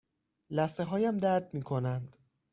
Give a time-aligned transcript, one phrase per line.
[0.55, 2.17] لثه هایم درد می کنند.